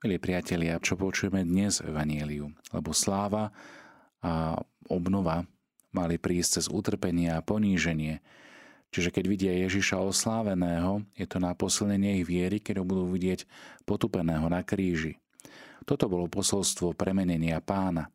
Milí 0.00 0.16
priatelia, 0.16 0.80
čo 0.80 0.96
počujeme 0.96 1.44
dnes 1.44 1.84
v 1.84 1.92
Evanieliu, 1.92 2.48
lebo 2.72 2.88
sláva 2.96 3.52
a 4.24 4.56
obnova 4.88 5.44
mali 5.92 6.16
prísť 6.16 6.56
cez 6.56 6.72
utrpenie 6.72 7.28
a 7.28 7.44
poníženie. 7.44 8.24
Čiže 8.96 9.12
keď 9.12 9.24
vidia 9.28 9.52
Ježiša 9.52 10.00
osláveného, 10.00 11.04
je 11.12 11.28
to 11.28 11.36
na 11.36 11.52
posilnenie 11.52 12.16
ich 12.16 12.24
viery, 12.24 12.64
keď 12.64 12.80
ho 12.80 12.88
budú 12.88 13.12
vidieť 13.12 13.44
potupeného 13.84 14.48
na 14.48 14.64
kríži. 14.64 15.20
Toto 15.84 16.08
bolo 16.08 16.32
posolstvo 16.32 16.96
premenenia 16.96 17.60
pána. 17.60 18.08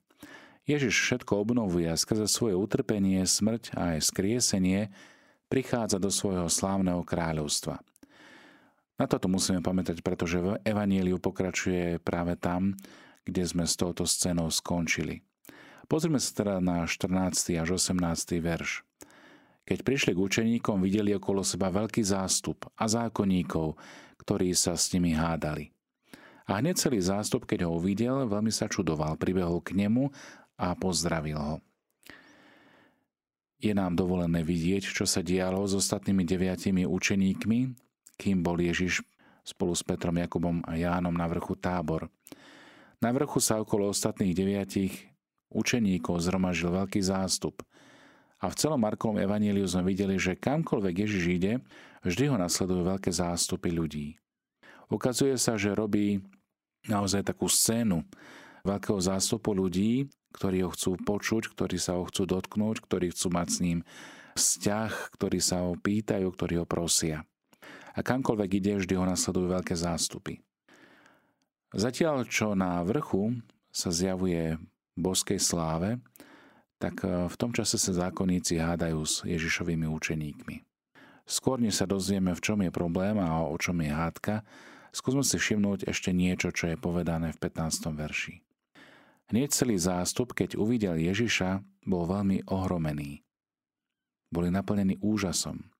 Ježiš 0.65 1.05
všetko 1.05 1.37
obnovuje 1.37 1.85
a 1.85 1.93
skrze 1.93 2.25
svoje 2.25 2.57
utrpenie, 2.57 3.21
smrť 3.21 3.77
a 3.77 3.93
aj 3.93 4.09
skriesenie 4.09 4.89
prichádza 5.53 6.01
do 6.01 6.09
svojho 6.09 6.49
slávneho 6.49 7.05
kráľovstva– 7.05 7.77
na 8.95 9.05
toto 9.11 9.27
musíme 9.27 9.59
pamätať, 9.59 9.99
pretože 9.99 10.39
Evanieliu 10.63 11.19
pokračuje 11.19 11.99
práve 11.99 12.39
tam, 12.39 12.75
kde 13.27 13.43
sme 13.43 13.67
s 13.67 13.75
touto 13.75 14.07
scénou 14.07 14.47
skončili. 14.47 15.25
Pozrime 15.85 16.17
sa 16.17 16.31
teda 16.33 16.55
na 16.63 16.87
14. 16.87 17.61
až 17.61 17.77
18. 17.77 18.41
verš. 18.41 18.81
Keď 19.65 19.79
prišli 19.81 20.11
k 20.13 20.21
učeníkom, 20.21 20.81
videli 20.81 21.13
okolo 21.17 21.41
seba 21.41 21.73
veľký 21.73 22.05
zástup 22.05 22.69
a 22.77 22.85
zákonníkov, 22.85 23.77
ktorí 24.21 24.53
sa 24.53 24.77
s 24.77 24.93
nimi 24.93 25.13
hádali. 25.17 25.73
A 26.45 26.61
hneď 26.61 26.77
celý 26.77 27.01
zástup, 27.01 27.49
keď 27.49 27.65
ho 27.65 27.81
uvidel, 27.81 28.29
veľmi 28.29 28.53
sa 28.53 28.69
čudoval, 28.69 29.17
pribehol 29.17 29.65
k 29.65 29.73
nemu 29.73 30.13
a 30.61 30.77
pozdravil 30.77 31.37
ho. 31.41 31.55
Je 33.57 33.73
nám 33.73 33.97
dovolené 33.97 34.45
vidieť, 34.45 34.85
čo 34.85 35.09
sa 35.09 35.25
dialo 35.25 35.65
s 35.65 35.73
ostatnými 35.73 36.21
deviatimi 36.21 36.85
učeníkmi, 36.85 37.59
kým 38.15 38.41
bol 38.41 38.59
Ježiš 38.59 39.03
spolu 39.45 39.77
s 39.77 39.85
Petrom, 39.85 40.17
Jakubom 40.17 40.65
a 40.65 40.73
Jánom 40.73 41.13
na 41.13 41.29
vrchu 41.29 41.53
tábor. 41.53 42.09
Na 42.97 43.13
vrchu 43.13 43.37
sa 43.37 43.61
okolo 43.61 43.93
ostatných 43.93 44.33
deviatich 44.33 45.13
učeníkov 45.53 46.25
zhromažil 46.25 46.73
veľký 46.73 46.97
zástup. 47.05 47.61
A 48.41 48.49
v 48.49 48.57
celom 48.57 48.81
Markovom 48.81 49.21
evaníliu 49.21 49.63
sme 49.69 49.85
videli, 49.85 50.17
že 50.17 50.35
kamkoľvek 50.35 50.95
Ježiš 51.05 51.23
ide, 51.29 51.53
vždy 52.01 52.33
ho 52.33 52.37
nasledujú 52.41 52.81
veľké 52.83 53.13
zástupy 53.13 53.69
ľudí. 53.69 54.17
Ukazuje 54.89 55.37
sa, 55.37 55.55
že 55.55 55.77
robí 55.77 56.19
naozaj 56.89 57.25
takú 57.25 57.45
scénu 57.45 58.01
veľkého 58.65 58.97
zástupu 58.97 59.53
ľudí, 59.53 60.09
ktorí 60.33 60.65
ho 60.65 60.73
chcú 60.73 60.97
počuť, 60.99 61.53
ktorí 61.53 61.77
sa 61.79 62.01
ho 62.01 62.03
chcú 62.09 62.27
dotknúť, 62.27 62.83
ktorí 62.83 63.13
chcú 63.13 63.27
mať 63.31 63.47
s 63.47 63.57
ním 63.63 63.79
vzťah, 64.35 64.91
ktorí 65.15 65.39
sa 65.39 65.63
ho 65.63 65.79
pýtajú, 65.79 66.27
ktorí 66.27 66.59
ho 66.59 66.67
prosia 66.67 67.23
a 67.95 67.99
kamkoľvek 68.03 68.49
ide, 68.59 68.73
vždy 68.75 68.93
ho 68.99 69.05
nasledujú 69.07 69.55
veľké 69.55 69.73
zástupy. 69.73 70.43
Zatiaľ, 71.71 72.27
čo 72.27 72.55
na 72.55 72.79
vrchu 72.83 73.39
sa 73.71 73.91
zjavuje 73.91 74.59
boskej 74.95 75.39
sláve, 75.39 75.99
tak 76.79 77.03
e, 77.03 77.27
v 77.27 77.35
tom 77.35 77.51
čase 77.51 77.75
sa 77.75 77.91
zákonníci 77.91 78.59
hádajú 78.59 78.99
s 79.03 79.23
Ježišovými 79.27 79.87
učeníkmi. 79.87 80.63
Skôr 81.25 81.57
než 81.57 81.81
sa 81.81 81.89
dozvieme, 81.89 82.31
v 82.31 82.43
čom 82.43 82.59
je 82.61 82.71
problém 82.71 83.17
a 83.17 83.43
o 83.43 83.55
čom 83.57 83.81
je 83.81 83.91
hádka, 83.91 84.45
skúsme 84.93 85.25
si 85.25 85.35
všimnúť 85.35 85.89
ešte 85.89 86.13
niečo, 86.13 86.53
čo 86.53 86.71
je 86.71 86.77
povedané 86.77 87.33
v 87.33 87.41
15. 87.41 87.91
verši. 87.91 88.45
Hneď 89.33 89.49
celý 89.49 89.75
zástup, 89.81 90.37
keď 90.37 90.53
uvidel 90.53 91.01
Ježiša, 91.01 91.65
bol 91.89 92.05
veľmi 92.05 92.45
ohromený. 92.45 93.25
Boli 94.29 94.53
naplnení 94.53 95.01
úžasom. 95.01 95.74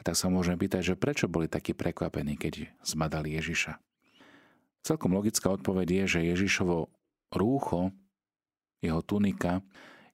A 0.00 0.04
tak 0.04 0.16
sa 0.16 0.32
môžeme 0.32 0.56
pýtať, 0.56 0.80
že 0.80 0.94
prečo 0.96 1.28
boli 1.28 1.44
takí 1.44 1.76
prekvapení, 1.76 2.40
keď 2.40 2.72
zmadali 2.80 3.36
Ježiša. 3.36 3.76
Celkom 4.80 5.12
logická 5.12 5.52
odpoveď 5.52 6.04
je, 6.04 6.04
že 6.16 6.30
Ježišovo 6.32 6.88
rúcho, 7.36 7.92
jeho 8.80 9.04
tunika, 9.04 9.60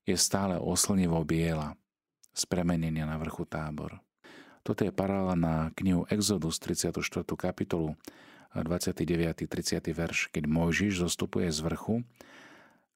je 0.03 0.19
stále 0.19 0.59
oslnivo 0.59 1.23
biela 1.23 1.78
z 2.34 2.43
premenenia 2.51 3.06
na 3.06 3.15
vrchu 3.15 3.47
tábor. 3.47 4.03
Toto 4.66 4.83
je 4.83 4.91
paralela 4.91 5.38
na 5.38 5.71
knihu 5.78 6.03
Exodus 6.11 6.59
34. 6.59 6.91
kapitolu 7.38 7.94
29. 8.50 9.47
30. 9.47 9.78
verš, 9.94 10.34
keď 10.34 10.50
Mojžiš 10.50 11.06
zostupuje 11.06 11.47
z 11.55 11.62
vrchu 11.62 12.03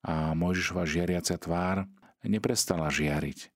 a 0.02 0.34
Mojžišova 0.34 0.82
žiariacia 0.82 1.38
tvár 1.38 1.86
neprestala 2.26 2.90
žiariť, 2.90 3.54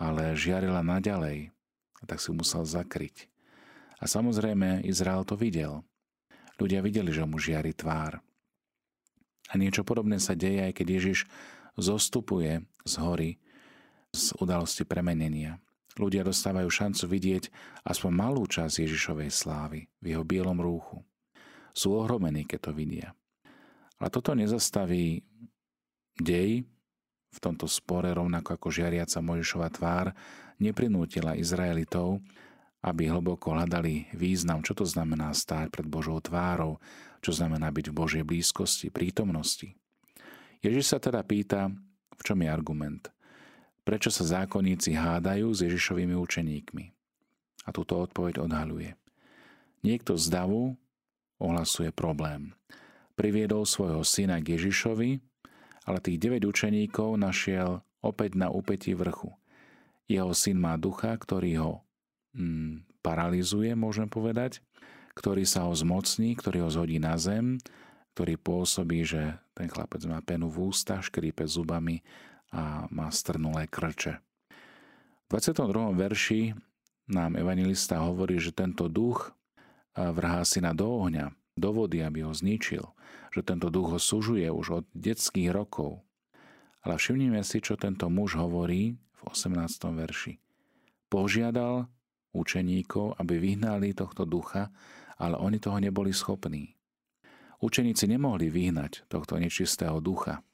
ale 0.00 0.32
žiarila 0.32 0.80
naďalej 0.80 1.52
tak 2.06 2.22
si 2.22 2.30
musel 2.30 2.62
zakryť. 2.62 3.26
A 3.98 4.06
samozrejme 4.06 4.86
Izrael 4.86 5.26
to 5.26 5.34
videl. 5.34 5.82
Ľudia 6.56 6.80
videli, 6.80 7.12
že 7.12 7.28
mu 7.28 7.36
žiari 7.36 7.76
tvár. 7.76 8.22
A 9.46 9.54
niečo 9.54 9.86
podobné 9.86 10.18
sa 10.18 10.32
deje, 10.34 10.64
aj 10.64 10.72
keď 10.74 10.86
Ježiš 10.98 11.18
zostupuje 11.76 12.64
z 12.88 12.94
hory 12.98 13.30
z 14.10 14.32
udalosti 14.40 14.88
premenenia. 14.88 15.60
Ľudia 15.96 16.24
dostávajú 16.24 16.68
šancu 16.68 17.04
vidieť 17.08 17.44
aspoň 17.88 18.12
malú 18.12 18.44
časť 18.44 18.84
Ježišovej 18.84 19.30
slávy 19.32 19.88
v 20.00 20.06
jeho 20.12 20.24
bielom 20.24 20.60
rúchu. 20.60 21.00
Sú 21.72 21.96
ohromení, 21.96 22.44
keď 22.44 22.68
to 22.68 22.72
vidia. 22.76 23.08
Ale 23.96 24.12
toto 24.12 24.36
nezastaví 24.36 25.24
dej 26.20 26.68
v 27.36 27.42
tomto 27.44 27.68
spore, 27.68 28.08
rovnako 28.16 28.56
ako 28.56 28.68
žiariaca 28.72 29.20
Možišova 29.20 29.68
tvár, 29.68 30.16
neprinútila 30.56 31.36
Izraelitov, 31.36 32.24
aby 32.80 33.12
hlboko 33.12 33.52
hľadali 33.52 34.08
význam, 34.16 34.64
čo 34.64 34.72
to 34.72 34.88
znamená 34.88 35.36
stáť 35.36 35.68
pred 35.68 35.84
Božou 35.84 36.16
tvárou, 36.24 36.80
čo 37.20 37.36
znamená 37.36 37.68
byť 37.68 37.92
v 37.92 37.96
Božej 37.98 38.24
blízkosti, 38.24 38.88
prítomnosti. 38.88 39.76
Ježiš 40.64 40.96
sa 40.96 40.98
teda 41.02 41.20
pýta, 41.26 41.68
v 42.16 42.22
čom 42.24 42.40
je 42.40 42.48
argument. 42.48 43.02
Prečo 43.84 44.10
sa 44.10 44.24
zákonníci 44.24 44.96
hádajú 44.96 45.52
s 45.52 45.62
Ježišovými 45.62 46.16
učeníkmi? 46.16 46.84
A 47.66 47.74
túto 47.74 47.98
odpoveď 47.98 48.42
odhaluje. 48.42 48.94
Niekto 49.84 50.18
z 50.18 50.26
davu 50.30 50.74
ohlasuje 51.38 51.92
problém. 51.92 52.56
Priviedol 53.14 53.66
svojho 53.66 54.02
syna 54.02 54.42
k 54.42 54.58
Ježišovi, 54.58 55.22
ale 55.86 56.02
tých 56.02 56.18
9 56.18 56.42
učeníkov 56.44 57.14
našiel 57.16 57.80
opäť 58.02 58.34
na 58.34 58.50
úpetí 58.50 58.92
vrchu– 58.92 59.30
jeho 60.06 60.30
syn 60.32 60.62
má 60.62 60.78
ducha, 60.78 61.10
ktorý 61.18 61.52
ho 61.58 61.72
mm, 62.34 63.02
paralizuje, 63.02 63.74
môžem 63.74 64.06
povedať, 64.06 64.62
ktorý 65.18 65.42
sa 65.42 65.66
ho 65.66 65.74
zmocní, 65.74 66.38
ktorý 66.38 66.66
ho 66.66 66.70
zhodí 66.70 67.02
na 67.02 67.18
zem, 67.18 67.58
ktorý 68.14 68.38
pôsobí, 68.38 69.02
že 69.02 69.36
ten 69.52 69.66
chlapec 69.66 70.06
má 70.06 70.22
penu 70.22 70.46
v 70.46 70.70
ústach, 70.70 71.02
škrípe 71.04 71.44
zubami 71.44 72.06
a 72.54 72.86
má 72.88 73.10
strnulé 73.10 73.66
krče. 73.66 74.22
V 75.26 75.34
22. 75.34 75.90
verši 75.98 76.54
nám 77.10 77.34
evangelista 77.34 77.98
hovorí, 77.98 78.38
že 78.38 78.54
tento 78.54 78.86
duch 78.86 79.34
vrhá 79.98 80.46
syna 80.46 80.70
do 80.70 80.86
ohňa, 80.86 81.34
do 81.58 81.70
vody, 81.74 82.06
aby 82.06 82.22
ho 82.22 82.30
zničil, 82.30 82.86
že 83.34 83.44
tento 83.44 83.68
duch 83.68 83.96
ho 83.96 84.00
sužuje 84.00 84.48
už 84.48 84.66
od 84.82 84.84
detských 84.96 85.52
rokov. 85.52 86.02
Ale 86.86 86.96
všimnime 86.96 87.42
si, 87.42 87.58
čo 87.58 87.74
tento 87.74 88.06
muž 88.06 88.38
hovorí 88.38 88.94
v 88.94 89.20
18. 89.26 89.58
verši. 89.96 90.38
Požiadal 91.10 91.90
učeníkov, 92.36 93.16
aby 93.18 93.40
vyhnali 93.40 93.96
tohto 93.96 94.28
ducha, 94.28 94.68
ale 95.16 95.40
oni 95.40 95.56
toho 95.56 95.80
neboli 95.80 96.12
schopní. 96.12 96.76
Učeníci 97.56 98.04
nemohli 98.04 98.52
vyhnať 98.52 99.08
tohto 99.08 99.40
nečistého 99.40 99.96
ducha, 100.04 100.44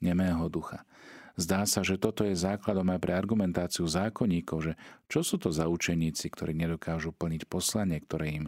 nemého 0.00 0.48
ducha. 0.48 0.88
Zdá 1.36 1.68
sa, 1.68 1.84
že 1.84 2.00
toto 2.00 2.24
je 2.24 2.32
základom 2.32 2.88
aj 2.96 3.00
pre 3.04 3.12
argumentáciu 3.12 3.84
zákonníkov, 3.84 4.58
že 4.64 4.72
čo 5.04 5.20
sú 5.20 5.36
to 5.36 5.52
za 5.52 5.68
učeníci, 5.68 6.32
ktorí 6.32 6.56
nedokážu 6.56 7.12
plniť 7.12 7.44
poslanie, 7.44 8.00
ktoré 8.00 8.40
im 8.40 8.44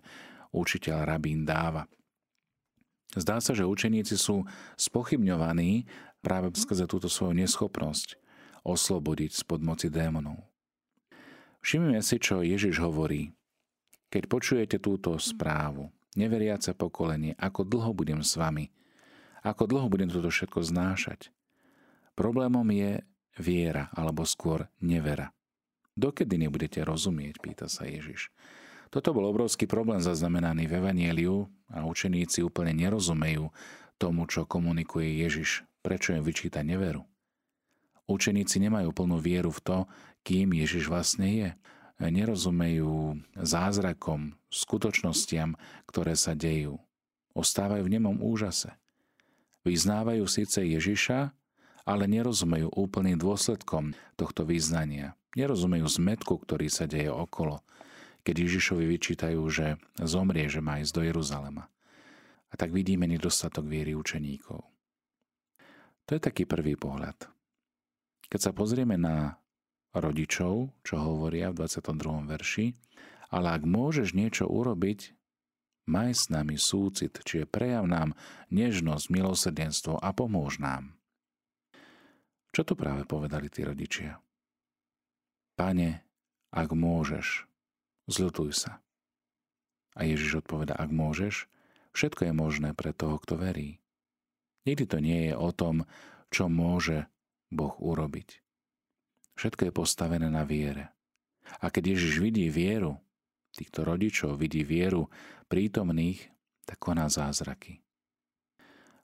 učiteľ 0.56 1.04
rabín 1.04 1.44
dáva. 1.44 1.84
Zdá 3.16 3.40
sa, 3.40 3.56
že 3.56 3.64
učeníci 3.64 4.20
sú 4.20 4.44
spochybňovaní 4.76 5.88
práve 6.20 6.52
skrze 6.52 6.84
túto 6.84 7.08
svoju 7.08 7.32
neschopnosť 7.32 8.20
oslobodiť 8.68 9.32
spod 9.32 9.64
moci 9.64 9.88
démonov. 9.88 10.44
Všimnime 11.64 12.04
si, 12.04 12.20
čo 12.20 12.44
Ježiš 12.44 12.84
hovorí. 12.84 13.32
Keď 14.08 14.22
počujete 14.28 14.76
túto 14.80 15.16
správu, 15.16 15.88
neveriace 16.16 16.72
pokolenie, 16.72 17.36
ako 17.36 17.64
dlho 17.64 17.92
budem 17.92 18.20
s 18.24 18.36
vami, 18.36 18.72
ako 19.44 19.64
dlho 19.68 19.88
budem 19.88 20.08
toto 20.08 20.28
všetko 20.28 20.64
znášať. 20.64 21.32
Problémom 22.12 22.66
je 22.72 23.04
viera, 23.38 23.88
alebo 23.94 24.26
skôr 24.26 24.66
nevera. 24.82 25.30
Dokedy 25.98 26.38
nebudete 26.38 26.82
rozumieť, 26.82 27.42
pýta 27.42 27.66
sa 27.70 27.86
Ježiš. 27.86 28.30
Toto 28.88 29.12
bol 29.12 29.28
obrovský 29.28 29.68
problém 29.68 30.00
zaznamenaný 30.00 30.64
v 30.64 30.76
Evanieliu 30.80 31.44
a 31.68 31.84
učeníci 31.84 32.40
úplne 32.40 32.72
nerozumejú 32.72 33.52
tomu, 34.00 34.24
čo 34.24 34.48
komunikuje 34.48 35.20
Ježiš. 35.20 35.68
Prečo 35.84 36.16
im 36.16 36.24
vyčíta 36.24 36.64
neveru? 36.64 37.04
Učeníci 38.08 38.56
nemajú 38.64 38.88
plnú 38.96 39.20
vieru 39.20 39.52
v 39.52 39.60
to, 39.60 39.78
kým 40.24 40.56
Ježiš 40.56 40.88
vlastne 40.88 41.28
je. 41.28 41.50
Nerozumejú 42.00 43.20
zázrakom, 43.36 44.40
skutočnostiam, 44.48 45.60
ktoré 45.84 46.16
sa 46.16 46.32
dejú. 46.32 46.80
ostávajú 47.36 47.86
v 47.86 47.92
nemom 47.94 48.18
úžase. 48.18 48.74
Vyznávajú 49.62 50.24
síce 50.26 50.64
Ježiša, 50.64 51.30
ale 51.84 52.04
nerozumejú 52.10 52.72
úplným 52.72 53.20
dôsledkom 53.20 53.92
tohto 54.16 54.42
vyznania. 54.48 55.14
Nerozumejú 55.36 55.86
zmetku, 55.86 56.40
ktorý 56.40 56.66
sa 56.72 56.88
deje 56.88 57.12
okolo, 57.12 57.62
keď 58.28 58.44
Ježišovi 58.44 58.84
vyčítajú, 58.84 59.40
že 59.48 59.80
zomrie, 59.96 60.52
že 60.52 60.60
má 60.60 60.84
ísť 60.84 60.92
do 60.92 61.02
Jeruzalema. 61.08 61.72
A 62.52 62.60
tak 62.60 62.76
vidíme 62.76 63.08
nedostatok 63.08 63.64
viery 63.64 63.96
učeníkov. 63.96 64.68
To 66.04 66.10
je 66.12 66.20
taký 66.20 66.44
prvý 66.44 66.76
pohľad. 66.76 67.16
Keď 68.28 68.40
sa 68.40 68.52
pozrieme 68.52 69.00
na 69.00 69.40
rodičov, 69.96 70.76
čo 70.84 70.94
hovoria 71.00 71.48
v 71.48 71.64
22. 71.64 72.28
verši, 72.28 72.76
ale 73.32 73.56
ak 73.56 73.64
môžeš 73.64 74.12
niečo 74.12 74.44
urobiť, 74.44 75.16
maj 75.88 76.12
s 76.12 76.28
nami 76.28 76.60
súcit, 76.60 77.16
čiže 77.16 77.48
prejav 77.48 77.88
nám 77.88 78.12
nežnosť, 78.52 79.08
milosrdenstvo 79.08 80.04
a 80.04 80.12
pomôž 80.12 80.60
nám. 80.60 81.00
Čo 82.52 82.68
tu 82.68 82.76
práve 82.76 83.08
povedali 83.08 83.48
tí 83.48 83.64
rodičia? 83.64 84.20
Pane, 85.56 86.04
ak 86.52 86.68
môžeš, 86.76 87.47
zľutuj 88.08 88.50
sa. 88.56 88.80
A 89.94 90.08
Ježiš 90.08 90.44
odpoveda, 90.44 90.74
ak 90.74 90.90
môžeš, 90.90 91.46
všetko 91.92 92.30
je 92.30 92.32
možné 92.34 92.70
pre 92.72 92.96
toho, 92.96 93.20
kto 93.20 93.36
verí. 93.36 93.78
Nikdy 94.64 94.84
to 94.88 94.98
nie 95.00 95.32
je 95.32 95.34
o 95.36 95.50
tom, 95.52 95.84
čo 96.28 96.48
môže 96.48 97.08
Boh 97.48 97.72
urobiť. 97.80 98.40
Všetko 99.38 99.70
je 99.70 99.72
postavené 99.72 100.28
na 100.28 100.42
viere. 100.42 100.92
A 101.62 101.72
keď 101.72 101.96
Ježiš 101.96 102.20
vidí 102.20 102.50
vieru, 102.52 103.00
týchto 103.56 103.86
rodičov, 103.86 104.36
vidí 104.36 104.66
vieru 104.66 105.08
prítomných, 105.48 106.28
tak 106.68 106.76
koná 106.82 107.08
zázraky. 107.08 107.80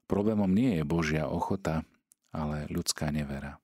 Problémom 0.05 0.53
nie 0.53 0.77
je 0.77 0.85
Božia 0.85 1.25
ochota, 1.25 1.89
ale 2.29 2.69
ľudská 2.69 3.09
nevera. 3.09 3.57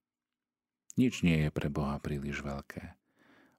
Nič 0.96 1.20
nie 1.20 1.46
je 1.46 1.50
pre 1.52 1.68
Boha 1.68 2.00
príliš 2.00 2.40
veľké. 2.40 2.99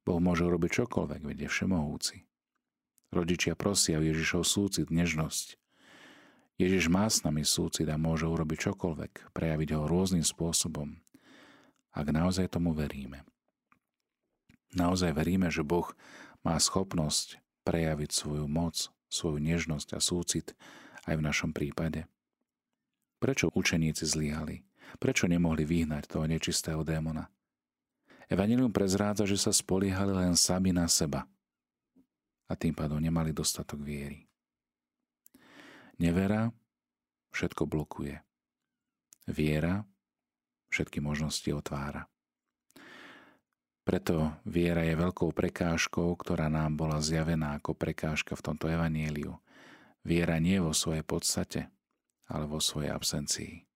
Boh 0.02 0.18
môže 0.18 0.46
robiť 0.46 0.86
čokoľvek, 0.86 1.22
vedie 1.22 1.48
všemohúci. 1.48 2.26
Rodičia 3.12 3.54
prosia 3.60 4.00
Ježišov 4.00 4.48
súcit, 4.48 4.88
nežnosť. 4.88 5.60
Ježiš 6.62 6.88
má 6.94 7.10
s 7.10 7.26
nami 7.26 7.42
súcit 7.42 7.90
a 7.90 7.98
môže 7.98 8.30
urobiť 8.30 8.72
čokoľvek, 8.72 9.34
prejaviť 9.34 9.70
ho 9.76 9.90
rôznym 9.90 10.24
spôsobom, 10.24 11.02
ak 11.92 12.08
naozaj 12.14 12.54
tomu 12.54 12.72
veríme. 12.72 13.26
Naozaj 14.72 15.12
veríme, 15.12 15.52
že 15.52 15.68
Boh 15.68 15.92
má 16.48 16.56
schopnosť 16.56 17.42
prejaviť 17.68 18.10
svoju 18.16 18.48
moc, 18.48 18.88
svoju 19.12 19.44
nežnosť 19.44 19.94
a 19.94 20.00
súcit 20.00 20.56
aj 21.06 21.20
v 21.20 21.26
našom 21.26 21.52
prípade. 21.52 22.08
Prečo 23.20 23.52
učeníci 23.52 24.08
zlyhali? 24.08 24.64
Prečo 24.98 25.28
nemohli 25.28 25.68
vyhnať 25.68 26.08
toho 26.10 26.26
nečistého 26.26 26.82
démona? 26.88 27.28
Evangelium 28.32 28.72
prezrádza, 28.72 29.28
že 29.28 29.36
sa 29.36 29.52
spoliehali 29.52 30.16
len 30.16 30.40
sami 30.40 30.72
na 30.72 30.88
seba 30.88 31.28
a 32.48 32.56
tým 32.56 32.72
pádom 32.72 32.96
nemali 33.04 33.36
dostatok 33.36 33.84
viery. 33.84 34.24
Nevera 36.00 36.48
všetko 37.36 37.68
blokuje. 37.68 38.24
Viera 39.28 39.84
všetky 40.72 41.04
možnosti 41.04 41.52
otvára. 41.52 42.08
Preto 43.84 44.40
viera 44.48 44.88
je 44.88 44.96
veľkou 44.96 45.36
prekážkou, 45.36 46.16
ktorá 46.16 46.48
nám 46.48 46.80
bola 46.80 47.04
zjavená 47.04 47.60
ako 47.60 47.76
prekážka 47.76 48.40
v 48.40 48.46
tomto 48.48 48.72
evanieliu. 48.72 49.36
Viera 50.08 50.40
nie 50.40 50.56
vo 50.64 50.72
svojej 50.72 51.04
podstate, 51.04 51.68
ale 52.32 52.48
vo 52.48 52.64
svojej 52.64 52.96
absencii. 52.96 53.71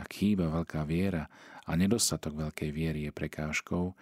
Ak 0.00 0.16
chýba 0.16 0.48
veľká 0.48 0.84
viera 0.88 1.28
a 1.68 1.76
nedostatok 1.76 2.48
veľkej 2.48 2.70
viery 2.72 3.00
je 3.08 3.12
prekážkou, 3.12 3.92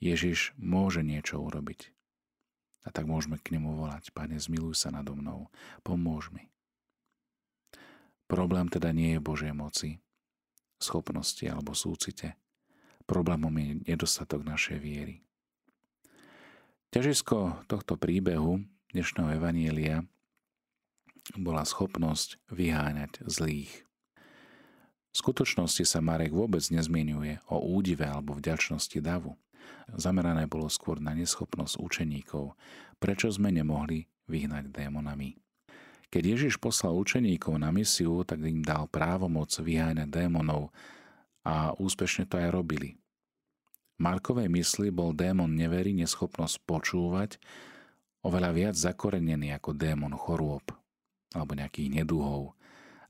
Ježiš 0.00 0.56
môže 0.56 1.04
niečo 1.04 1.40
urobiť. 1.40 1.92
A 2.84 2.92
tak 2.92 3.08
môžeme 3.08 3.40
k 3.40 3.56
nemu 3.56 3.80
volať, 3.80 4.12
Pane, 4.12 4.36
zmiluj 4.36 4.76
sa 4.76 4.92
nado 4.92 5.16
mnou, 5.16 5.48
pomôž 5.80 6.28
mi. 6.32 6.52
Problém 8.28 8.68
teda 8.68 8.92
nie 8.92 9.16
je 9.16 9.24
Božej 9.24 9.52
moci, 9.56 10.00
schopnosti 10.80 11.44
alebo 11.44 11.72
súcite. 11.72 12.36
Problémom 13.04 13.52
je 13.52 13.92
nedostatok 13.92 14.44
našej 14.44 14.80
viery. 14.80 15.24
Ťažisko 16.92 17.68
tohto 17.68 18.00
príbehu 18.00 18.64
dnešného 18.92 19.36
Evanielia 19.36 20.04
bola 21.36 21.64
schopnosť 21.64 22.40
vyháňať 22.52 23.24
zlých. 23.28 23.84
V 25.14 25.22
skutočnosti 25.22 25.86
sa 25.86 26.02
Marek 26.02 26.34
vôbec 26.34 26.66
nezmienuje 26.74 27.38
o 27.46 27.62
údive 27.62 28.02
alebo 28.02 28.34
vďačnosti 28.34 28.98
davu. 28.98 29.38
Zamerané 29.94 30.50
bolo 30.50 30.66
skôr 30.66 30.98
na 30.98 31.14
neschopnosť 31.14 31.78
učeníkov, 31.78 32.58
prečo 32.98 33.30
sme 33.30 33.54
nemohli 33.54 34.10
vyhnať 34.26 34.74
démonami. 34.74 35.38
Keď 36.10 36.22
Ježiš 36.34 36.54
poslal 36.58 36.98
učeníkov 36.98 37.54
na 37.62 37.70
misiu, 37.70 38.26
tak 38.26 38.42
im 38.42 38.66
dal 38.66 38.90
právomoc 38.90 39.54
vyháňať 39.54 40.10
démonov 40.10 40.74
a 41.46 41.74
úspešne 41.78 42.26
to 42.26 42.38
aj 42.38 42.50
robili. 42.50 42.98
Markovej 44.02 44.50
mysli 44.50 44.90
bol 44.90 45.14
démon 45.14 45.50
neverí 45.50 45.94
neschopnosť 45.94 46.58
počúvať 46.66 47.38
oveľa 48.26 48.50
viac 48.50 48.74
zakorenený 48.74 49.54
ako 49.54 49.78
démon 49.78 50.14
chorôb 50.18 50.66
alebo 51.30 51.54
nejakých 51.54 52.02
nedúhov. 52.02 52.58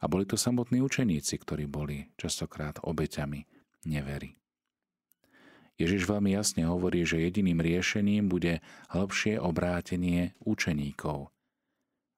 A 0.04 0.08
boli 0.10 0.28
to 0.28 0.36
samotní 0.36 0.84
učeníci, 0.84 1.40
ktorí 1.40 1.64
boli 1.64 2.12
častokrát 2.20 2.76
obeťami 2.84 3.48
nevery. 3.88 4.36
Ježiš 5.80 6.04
veľmi 6.04 6.36
jasne 6.36 6.68
hovorí, 6.68 7.08
že 7.08 7.24
jediným 7.24 7.64
riešením 7.64 8.28
bude 8.28 8.60
hĺbšie 8.92 9.40
obrátenie 9.40 10.36
učeníkov– 10.44 11.28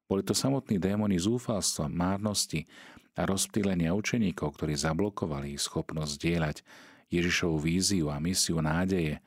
boli 0.06 0.23
to 0.23 0.38
samotní 0.38 0.79
démoni 0.79 1.19
zúfalstva, 1.19 1.91
márnosti 1.91 2.71
a 3.19 3.27
rozptýlenia 3.27 3.91
učeníkov, 3.91 4.55
ktorí 4.55 4.79
zablokovali 4.79 5.59
ich 5.59 5.62
schopnosť 5.67 6.15
dielať 6.23 6.56
Ježišovu 7.11 7.59
víziu 7.59 8.06
a 8.15 8.23
misiu 8.23 8.62
nádeje 8.62 9.19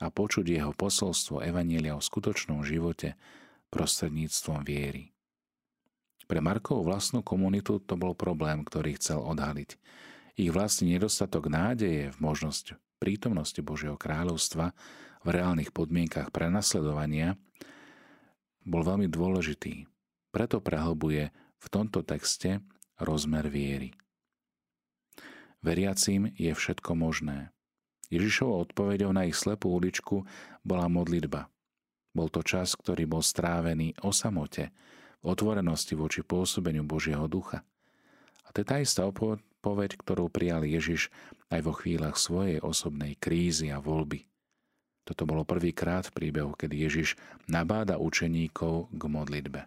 a 0.00 0.08
počuť 0.08 0.48
jeho 0.48 0.72
posolstvo 0.72 1.44
Evanielia 1.44 1.96
o 1.96 2.00
skutočnom 2.00 2.64
živote 2.64 3.20
prostredníctvom 3.68 4.64
viery. 4.64 5.13
Pre 6.24 6.40
Markovú 6.40 6.86
vlastnú 6.86 7.20
komunitu 7.20 7.80
to 7.80 7.94
bol 7.94 8.16
problém, 8.16 8.64
ktorý 8.64 8.96
chcel 8.96 9.20
odhaliť. 9.20 9.76
Ich 10.40 10.50
vlastný 10.50 10.96
nedostatok 10.98 11.52
nádeje 11.52 12.10
v 12.10 12.18
možnosť 12.18 12.74
prítomnosti 12.98 13.60
Božieho 13.60 13.94
kráľovstva 13.94 14.72
v 15.22 15.28
reálnych 15.28 15.70
podmienkach 15.70 16.32
prenasledovania 16.34 17.38
bol 18.64 18.80
veľmi 18.82 19.06
dôležitý 19.06 19.84
preto 20.34 20.58
prehlbuje 20.58 21.30
v 21.62 21.66
tomto 21.70 22.02
texte 22.02 22.58
rozmer 22.98 23.46
viery. 23.46 23.94
Veriacím 25.62 26.34
je 26.34 26.50
všetko 26.50 26.98
možné. 26.98 27.54
Ježišovou 28.10 28.66
odpoveďou 28.68 29.14
na 29.14 29.30
ich 29.30 29.38
slepú 29.38 29.70
uličku 29.70 30.26
bola 30.66 30.90
modlitba. 30.90 31.46
Bol 32.10 32.28
to 32.34 32.42
čas, 32.42 32.74
ktorý 32.74 33.06
bol 33.06 33.22
strávený 33.22 33.94
o 34.02 34.10
samote, 34.10 34.74
otvorenosti 35.24 35.96
voči 35.96 36.20
pôsobeniu 36.20 36.84
Božieho 36.84 37.24
ducha. 37.24 37.64
A 38.44 38.52
to 38.52 38.60
je 38.60 38.66
tá 38.68 38.76
istá 38.78 39.08
odpoveď, 39.08 39.96
ktorú 39.96 40.28
prijal 40.28 40.68
Ježiš 40.68 41.08
aj 41.48 41.60
vo 41.64 41.72
chvíľach 41.72 42.20
svojej 42.20 42.60
osobnej 42.60 43.16
krízy 43.16 43.72
a 43.72 43.80
voľby. 43.80 44.28
Toto 45.08 45.24
bolo 45.24 45.48
prvýkrát 45.48 46.04
v 46.12 46.16
príbehu, 46.16 46.52
kedy 46.52 46.76
Ježiš 46.76 47.16
nabáda 47.48 47.96
učeníkov 47.96 48.92
k 48.92 49.02
modlitbe 49.04 49.64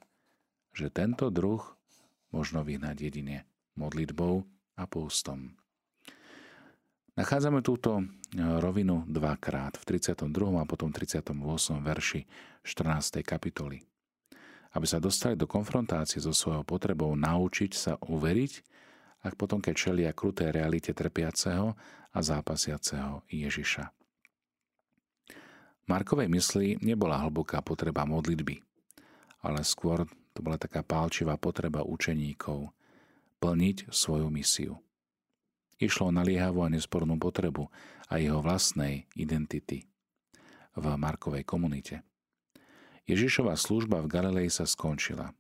že 0.78 0.94
tento 0.94 1.34
druh 1.34 1.66
možno 2.30 2.62
vyhnať 2.62 3.10
jedine 3.10 3.50
modlitbou 3.74 4.46
a 4.78 4.86
pústom. 4.86 5.58
Nachádzame 7.18 7.66
túto 7.66 7.98
e, 7.98 8.06
rovinu 8.38 9.02
dvakrát, 9.10 9.74
v 9.74 9.98
32. 9.98 10.30
a 10.62 10.70
potom 10.70 10.94
38. 10.94 11.34
verši 11.82 12.30
14. 12.62 13.26
kapitoly. 13.26 13.82
Aby 14.78 14.86
sa 14.86 15.02
dostali 15.02 15.34
do 15.34 15.50
konfrontácie 15.50 16.22
so 16.22 16.30
svojou 16.30 16.62
potrebou 16.62 17.18
naučiť 17.18 17.72
sa 17.74 17.98
uveriť, 17.98 18.54
ak 19.26 19.34
potom 19.34 19.58
keď 19.58 19.74
čelia 19.74 20.12
kruté 20.14 20.54
realite 20.54 20.94
trpiaceho 20.94 21.74
a 22.14 22.20
zápasiaceho 22.22 23.26
Ježiša. 23.26 23.90
Markovej 25.90 26.30
mysli 26.30 26.78
nebola 26.86 27.18
hlboká 27.26 27.66
potreba 27.66 28.06
modlitby, 28.06 28.62
ale 29.42 29.66
skôr 29.66 30.06
to 30.38 30.46
bola 30.46 30.62
taká 30.62 30.86
pálčivá 30.86 31.42
potreba 31.42 31.82
učeníkov 31.82 32.70
plniť 33.42 33.90
svoju 33.90 34.30
misiu. 34.30 34.78
Išlo 35.82 36.10
o 36.10 36.16
naliehavú 36.16 36.62
a 36.62 36.70
nespornú 36.70 37.18
potrebu 37.18 37.66
a 38.14 38.22
jeho 38.22 38.46
vlastnej 38.46 39.10
identity 39.18 39.90
v 40.78 40.86
Markovej 41.02 41.42
komunite. 41.50 42.07
Ježišova 43.08 43.56
služba 43.56 44.04
v 44.04 44.12
Galilei 44.12 44.50
sa 44.52 44.68
skončila. 44.68 45.32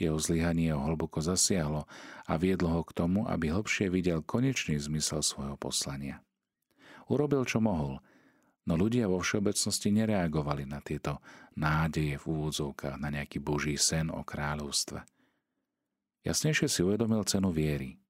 Jeho 0.00 0.16
zlyhanie 0.16 0.72
ho 0.72 0.80
hlboko 0.80 1.20
zasiahlo 1.20 1.84
a 2.26 2.32
viedlo 2.40 2.72
ho 2.72 2.82
k 2.82 2.96
tomu, 2.96 3.28
aby 3.28 3.52
hlbšie 3.52 3.92
videl 3.92 4.24
konečný 4.24 4.80
zmysel 4.80 5.20
svojho 5.20 5.54
poslania. 5.60 6.24
Urobil, 7.06 7.44
čo 7.44 7.60
mohol, 7.60 8.00
no 8.66 8.74
ľudia 8.74 9.06
vo 9.06 9.20
všeobecnosti 9.20 9.92
nereagovali 9.94 10.64
na 10.66 10.80
tieto 10.80 11.20
nádeje 11.54 12.16
v 12.16 12.24
úvodzovkách, 12.24 12.96
na 12.96 13.12
nejaký 13.12 13.38
boží 13.38 13.76
sen 13.76 14.08
o 14.08 14.24
kráľovstve. 14.26 15.04
Jasnejšie 16.26 16.66
si 16.66 16.80
uvedomil 16.80 17.22
cenu 17.28 17.54
viery. 17.54 18.01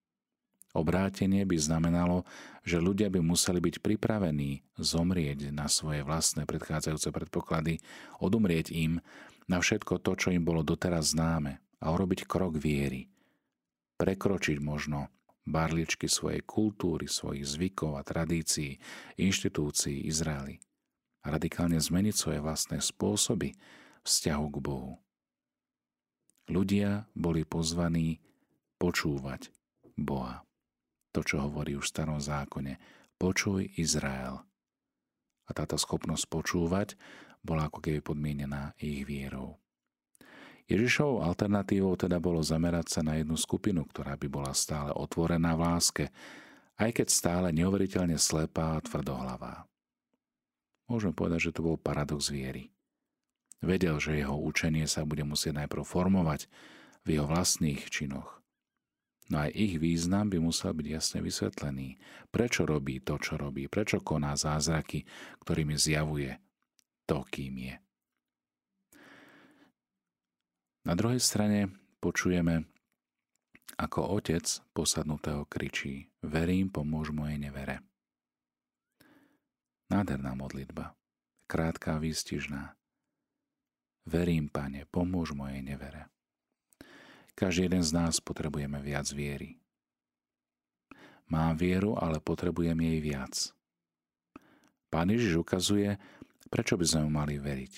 Obrátenie 0.73 1.45
by 1.45 1.57
znamenalo, 1.61 2.25
že 2.65 2.81
ľudia 2.81 3.13
by 3.13 3.21
museli 3.21 3.61
byť 3.61 3.85
pripravení 3.85 4.65
zomrieť 4.81 5.53
na 5.53 5.69
svoje 5.69 6.01
vlastné 6.01 6.49
predchádzajúce 6.49 7.13
predpoklady, 7.13 7.85
odumrieť 8.25 8.73
im 8.73 9.05
na 9.53 9.61
všetko 9.61 10.01
to, 10.01 10.17
čo 10.17 10.29
im 10.33 10.41
bolo 10.41 10.65
doteraz 10.65 11.13
známe 11.13 11.61
a 11.77 11.87
urobiť 11.93 12.25
krok 12.25 12.57
viery. 12.57 13.13
Prekročiť 14.01 14.65
možno 14.65 15.13
barličky 15.45 16.09
svojej 16.09 16.41
kultúry, 16.41 17.05
svojich 17.05 17.45
zvykov 17.45 18.01
a 18.01 18.07
tradícií, 18.07 18.81
inštitúcií 19.21 20.09
Izraeli 20.09 20.57
a 21.23 21.37
radikálne 21.37 21.77
zmeniť 21.77 22.15
svoje 22.17 22.41
vlastné 22.41 22.81
spôsoby 22.81 23.53
vzťahu 24.09 24.47
k 24.49 24.57
Bohu. 24.57 24.95
Ľudia 26.51 27.07
boli 27.15 27.47
pozvaní 27.47 28.19
počúvať 28.81 29.53
Boha. 29.95 30.43
To, 31.13 31.21
čo 31.21 31.45
hovorí 31.45 31.77
už 31.77 31.89
v 31.89 31.93
starom 31.93 32.21
zákone. 32.21 32.81
Počuj 33.21 33.77
Izrael. 33.77 34.41
A 35.47 35.51
táto 35.53 35.77
schopnosť 35.77 36.25
počúvať 36.27 36.97
bola 37.45 37.69
ako 37.69 37.85
keby 37.85 38.01
podmienená 38.01 38.73
ich 38.81 39.05
vierou. 39.05 39.63
Ježišovou 40.71 41.27
alternatívou 41.27 41.99
teda 41.99 42.17
bolo 42.23 42.41
zamerať 42.41 42.87
sa 42.89 43.01
na 43.05 43.21
jednu 43.21 43.37
skupinu, 43.37 43.85
ktorá 43.85 44.17
by 44.17 44.29
bola 44.31 44.53
stále 44.57 44.95
otvorená 44.95 45.53
v 45.59 45.61
láske, 45.69 46.05
aj 46.81 46.91
keď 47.03 47.07
stále 47.13 47.49
neuveriteľne 47.53 48.17
slepá 48.17 48.79
a 48.79 48.85
tvrdohlavá. 48.85 49.69
Môžeme 50.89 51.15
povedať, 51.15 51.51
že 51.51 51.55
to 51.55 51.67
bol 51.67 51.77
paradox 51.79 52.33
viery. 52.33 52.73
Vedel, 53.63 54.03
že 54.03 54.19
jeho 54.19 54.35
učenie 54.35 54.91
sa 54.91 55.07
bude 55.07 55.23
musieť 55.23 55.63
najprv 55.63 55.87
formovať 55.87 56.51
v 57.07 57.09
jeho 57.15 57.27
vlastných 57.31 57.87
činoch. 57.87 58.42
No 59.31 59.47
aj 59.47 59.55
ich 59.55 59.79
význam 59.79 60.27
by 60.33 60.43
musel 60.43 60.75
byť 60.75 60.87
jasne 60.89 61.19
vysvetlený. 61.23 62.01
Prečo 62.33 62.67
robí 62.67 62.99
to, 63.05 63.21
čo 63.23 63.39
robí? 63.39 63.71
Prečo 63.71 64.03
koná 64.03 64.35
zázraky, 64.35 65.07
ktorými 65.47 65.79
zjavuje 65.79 66.37
to, 67.07 67.23
kým 67.31 67.55
je? 67.71 67.75
Na 70.83 70.99
druhej 70.99 71.23
strane 71.23 71.71
počujeme, 72.03 72.67
ako 73.79 74.19
otec 74.19 74.45
posadnutého 74.75 75.47
kričí 75.47 76.11
Verím, 76.23 76.71
pomôž 76.71 77.15
mojej 77.15 77.39
nevere. 77.39 77.83
Nádherná 79.91 80.35
modlitba, 80.35 80.95
krátka 81.47 81.99
a 81.99 82.03
výstižná. 82.03 82.75
Verím, 84.07 84.51
Pane, 84.51 84.87
pomôž 84.91 85.35
mojej 85.35 85.63
nevere. 85.63 86.02
Každý 87.43 87.67
jeden 87.67 87.83
z 87.83 87.91
nás 87.91 88.23
potrebujeme 88.23 88.79
viac 88.79 89.11
viery. 89.11 89.59
Mám 91.27 91.59
vieru, 91.59 91.99
ale 91.99 92.23
potrebujem 92.23 92.79
jej 92.79 92.99
viac. 93.03 93.35
Pán 94.87 95.11
Ježiš 95.11 95.43
ukazuje, 95.43 95.99
prečo 96.55 96.79
by 96.79 96.87
sme 96.87 97.11
mali 97.11 97.43
veriť. 97.43 97.75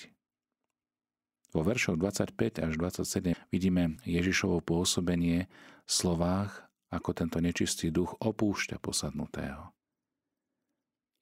Vo 1.57 1.65
veršoch 1.65 1.97
25 1.97 2.61
až 2.61 2.73
27 2.77 3.33
vidíme 3.49 3.97
Ježišovo 4.05 4.61
pôsobenie 4.61 5.49
v 5.81 5.89
slovách, 5.89 6.69
ako 6.93 7.17
tento 7.17 7.41
nečistý 7.41 7.89
duch 7.89 8.13
opúšťa 8.21 8.77
posadnutého. 8.77 9.73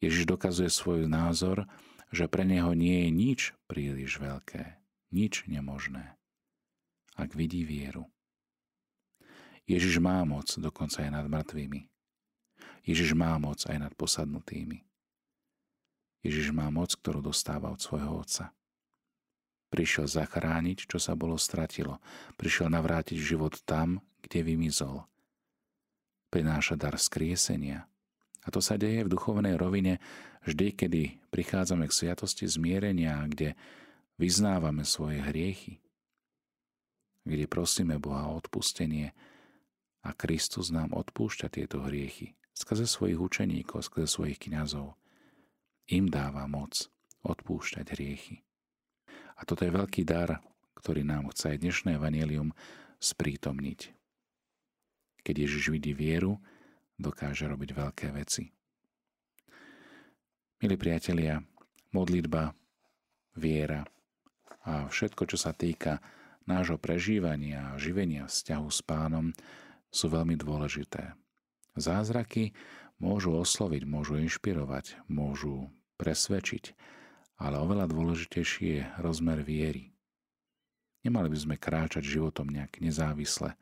Ježiš 0.04 0.28
dokazuje 0.28 0.68
svoj 0.68 1.08
názor, 1.08 1.64
že 2.12 2.28
pre 2.28 2.44
neho 2.44 2.76
nie 2.76 3.08
je 3.08 3.10
nič 3.16 3.40
príliš 3.72 4.20
veľké 4.20 4.84
nič 5.16 5.48
nemožné, 5.48 6.20
ak 7.16 7.40
vidí 7.40 7.64
vieru. 7.64 8.13
Ježiš 9.64 10.04
má 10.04 10.20
moc 10.28 10.52
dokonca 10.60 11.04
aj 11.04 11.12
nad 11.12 11.26
mŕtvými. 11.32 11.88
Ježiš 12.84 13.16
má 13.16 13.40
moc 13.40 13.64
aj 13.64 13.78
nad 13.80 13.94
posadnutými. 13.96 14.84
Ježiš 16.24 16.52
má 16.52 16.68
moc, 16.68 16.96
ktorú 16.96 17.24
dostáva 17.24 17.72
od 17.72 17.80
svojho 17.80 18.24
Otca. 18.24 18.52
Prišiel 19.72 20.08
zachrániť, 20.08 20.86
čo 20.88 21.00
sa 21.00 21.16
bolo 21.16 21.40
stratilo. 21.40 22.00
Prišiel 22.36 22.72
navrátiť 22.72 23.18
život 23.18 23.60
tam, 23.64 24.04
kde 24.24 24.46
vymizol. 24.46 25.08
Prináša 26.32 26.80
dar 26.80 26.96
skriesenia. 27.00 27.88
A 28.44 28.52
to 28.52 28.60
sa 28.60 28.76
deje 28.76 29.08
v 29.08 29.12
duchovnej 29.12 29.56
rovine 29.56 30.04
vždy, 30.44 30.76
kedy 30.76 31.02
prichádzame 31.32 31.88
k 31.88 31.96
sviatosti 31.96 32.46
zmierenia, 32.46 33.24
kde 33.32 33.56
vyznávame 34.20 34.84
svoje 34.84 35.24
hriechy, 35.24 35.80
kde 37.24 37.48
prosíme 37.48 37.96
Boha 37.98 38.28
o 38.28 38.38
odpustenie 38.38 39.16
a 40.04 40.12
Kristus 40.12 40.70
nám 40.70 40.92
odpúšťa 40.92 41.48
tieto 41.48 41.82
hriechy 41.84 42.36
skrze 42.54 42.86
svojich 42.86 43.18
učeníkov, 43.18 43.82
skrze 43.90 44.08
svojich 44.08 44.40
kňazov. 44.40 44.94
Im 45.90 46.08
dáva 46.08 46.46
moc 46.46 46.88
odpúšťať 47.26 47.86
hriechy. 47.98 48.46
A 49.36 49.42
toto 49.44 49.66
je 49.66 49.74
veľký 49.74 50.06
dar, 50.06 50.40
ktorý 50.78 51.02
nám 51.02 51.34
chce 51.34 51.58
aj 51.58 51.62
dnešné 51.66 51.90
evanelium 51.98 52.54
sprítomniť. 53.02 53.92
Keď 55.24 55.36
Ježiš 55.36 55.74
vidí 55.74 55.92
vieru, 55.96 56.40
dokáže 57.00 57.50
robiť 57.50 57.70
veľké 57.74 58.08
veci. 58.14 58.52
Milí 60.64 60.76
priatelia, 60.80 61.44
modlitba, 61.92 62.56
viera, 63.36 63.84
a 64.64 64.88
všetko, 64.88 65.28
čo 65.28 65.36
sa 65.36 65.52
týka 65.52 66.00
nášho 66.48 66.80
prežívania 66.80 67.76
a 67.76 67.80
živenia 67.80 68.32
vzťahu 68.32 68.68
s 68.72 68.80
pánom, 68.80 69.36
sú 69.94 70.10
veľmi 70.10 70.34
dôležité. 70.34 71.14
Zázraky 71.78 72.58
môžu 72.98 73.38
osloviť, 73.38 73.86
môžu 73.86 74.18
inšpirovať, 74.18 74.98
môžu 75.06 75.70
presvedčiť, 76.02 76.74
ale 77.38 77.62
oveľa 77.62 77.86
dôležitejší 77.90 78.64
je 78.66 78.82
rozmer 78.98 79.46
viery. 79.46 79.94
Nemali 81.06 81.28
by 81.30 81.38
sme 81.38 81.56
kráčať 81.62 82.04
životom 82.08 82.50
nejak 82.50 82.80
nezávisle. 82.80 83.54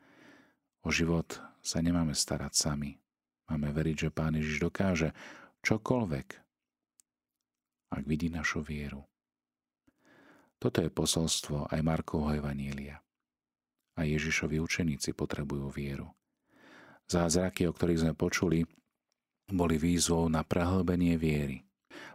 O 0.86 0.94
život 0.94 1.42
sa 1.60 1.82
nemáme 1.82 2.14
starať 2.14 2.54
sami. 2.54 3.02
Máme 3.50 3.74
veriť, 3.74 4.08
že 4.08 4.14
Pán 4.14 4.38
Ježiš 4.38 4.62
dokáže 4.62 5.10
čokoľvek, 5.66 6.28
ak 7.92 8.02
vidí 8.08 8.32
našu 8.32 8.64
vieru. 8.64 9.04
Toto 10.62 10.78
je 10.78 10.88
posolstvo 10.88 11.66
aj 11.68 11.80
Markovho 11.82 12.38
Evanília. 12.38 13.02
A 13.98 14.06
Ježišovi 14.06 14.62
učeníci 14.62 15.12
potrebujú 15.12 15.68
vieru. 15.68 16.08
Zázraky, 17.12 17.68
o 17.68 17.76
ktorých 17.76 18.08
sme 18.08 18.14
počuli, 18.16 18.64
boli 19.52 19.76
výzvou 19.76 20.32
na 20.32 20.40
prehlbenie 20.40 21.20
viery. 21.20 21.60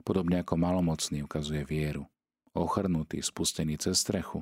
Podobne 0.02 0.42
ako 0.42 0.58
malomocný 0.58 1.22
ukazuje 1.22 1.62
vieru. 1.62 2.10
Ochrnutý, 2.58 3.22
spustený 3.22 3.78
cez 3.78 4.02
strechu, 4.02 4.42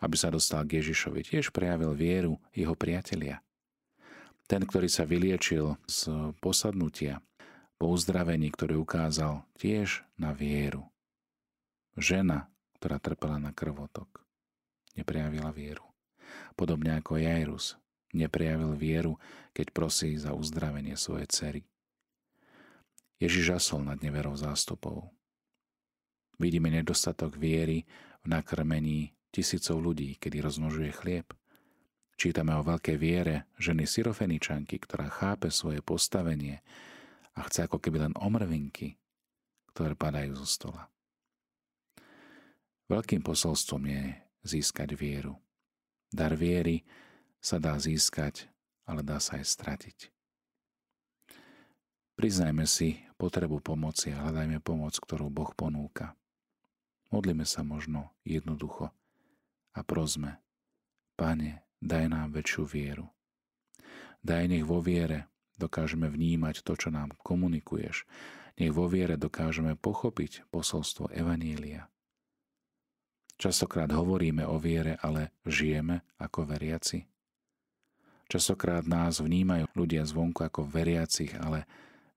aby 0.00 0.16
sa 0.16 0.32
dostal 0.32 0.64
k 0.64 0.80
Ježišovi, 0.80 1.20
tiež 1.20 1.52
prejavil 1.52 1.92
vieru 1.92 2.40
jeho 2.56 2.72
priatelia. 2.72 3.44
Ten, 4.48 4.64
ktorý 4.64 4.88
sa 4.88 5.04
vyliečil 5.04 5.76
z 5.84 6.32
posadnutia, 6.40 7.20
po 7.76 7.92
uzdravení, 7.92 8.52
ktorý 8.52 8.80
ukázal 8.80 9.44
tiež 9.56 10.04
na 10.20 10.36
vieru. 10.36 10.88
Žena, 11.96 12.48
ktorá 12.80 13.00
trpela 13.00 13.40
na 13.40 13.52
krvotok. 13.56 14.24
Neprejavila 14.96 15.52
vieru. 15.52 15.84
Podobne 16.56 17.00
ako 17.00 17.16
Jairus 17.20 17.80
neprejavil 18.16 18.74
vieru, 18.74 19.16
keď 19.54 19.66
prosí 19.74 20.14
za 20.18 20.34
uzdravenie 20.34 20.94
svojej 20.98 21.28
cery. 21.30 21.60
Ježiš 23.20 23.56
žasol 23.56 23.84
nad 23.84 24.00
neverou 24.00 24.32
zástupov. 24.32 25.12
Vidíme 26.40 26.72
nedostatok 26.72 27.36
viery 27.36 27.84
v 28.24 28.26
nakrmení 28.32 29.12
tisícov 29.28 29.76
ľudí, 29.76 30.16
kedy 30.16 30.40
rozmnožuje 30.40 30.90
chlieb. 30.96 31.28
Čítame 32.16 32.56
o 32.56 32.64
veľkej 32.64 32.96
viere 32.96 33.48
ženy 33.60 33.84
Syrofeničanky, 33.84 34.80
ktorá 34.80 35.08
chápe 35.08 35.52
svoje 35.52 35.84
postavenie 35.84 36.64
a 37.36 37.44
chce 37.44 37.68
ako 37.68 37.80
keby 37.80 38.08
len 38.08 38.14
omrvinky, 38.16 38.96
ktoré 39.72 39.96
padajú 39.96 40.36
zo 40.40 40.48
stola. 40.48 40.88
Veľkým 42.90 43.22
posolstvom 43.22 43.86
je 43.86 44.02
získať 44.44 44.98
vieru. 44.98 45.38
Dar 46.10 46.34
viery 46.34 46.82
sa 47.40 47.56
dá 47.58 47.76
získať, 47.80 48.48
ale 48.84 49.00
dá 49.00 49.18
sa 49.18 49.40
aj 49.40 49.44
stratiť. 49.48 49.98
Priznajme 52.20 52.68
si 52.68 53.00
potrebu 53.16 53.64
pomoci 53.64 54.12
a 54.12 54.28
hľadajme 54.28 54.60
pomoc, 54.60 54.92
ktorú 55.00 55.32
Boh 55.32 55.52
ponúka. 55.56 56.12
Modlíme 57.08 57.48
sa 57.48 57.64
možno 57.64 58.12
jednoducho 58.22 58.92
a 59.72 59.80
prosme, 59.80 60.38
Pane, 61.16 61.64
daj 61.80 62.08
nám 62.08 62.32
väčšiu 62.32 62.64
vieru. 62.64 63.08
Daj 64.20 64.52
nech 64.52 64.64
vo 64.64 64.80
viere 64.80 65.28
dokážeme 65.60 66.08
vnímať 66.08 66.64
to, 66.64 66.72
čo 66.76 66.88
nám 66.88 67.12
komunikuješ. 67.20 68.08
Nech 68.56 68.72
vo 68.72 68.88
viere 68.88 69.20
dokážeme 69.20 69.76
pochopiť 69.76 70.48
posolstvo 70.48 71.12
Evanília. 71.12 71.88
Častokrát 73.40 73.88
hovoríme 73.92 74.44
o 74.44 74.60
viere, 74.60 75.00
ale 75.00 75.32
žijeme 75.48 76.04
ako 76.20 76.44
veriaci. 76.44 77.04
Častokrát 78.30 78.86
nás 78.86 79.18
vnímajú 79.18 79.66
ľudia 79.74 80.06
zvonku 80.06 80.46
ako 80.46 80.62
veriacich, 80.62 81.34
ale 81.34 81.66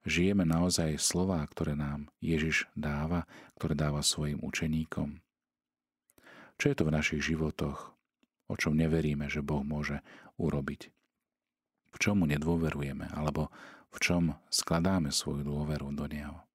žijeme 0.06 0.46
naozaj 0.46 0.94
slova, 1.02 1.42
ktoré 1.42 1.74
nám 1.74 2.06
Ježiš 2.22 2.70
dáva, 2.78 3.26
ktoré 3.58 3.74
dáva 3.74 3.98
svojim 3.98 4.38
učeníkom. 4.38 5.18
Čo 6.54 6.70
je 6.70 6.76
to 6.78 6.86
v 6.86 6.94
našich 6.94 7.18
životoch, 7.34 7.98
o 8.46 8.54
čom 8.54 8.78
neveríme, 8.78 9.26
že 9.26 9.42
Boh 9.42 9.66
môže 9.66 10.06
urobiť? 10.38 10.94
V 11.90 11.96
čomu 11.98 12.30
nedôverujeme, 12.30 13.10
alebo 13.10 13.50
v 13.90 13.98
čom 13.98 14.38
skladáme 14.54 15.10
svoju 15.10 15.42
dôveru 15.42 15.90
do 15.98 16.06
Neho? 16.06 16.46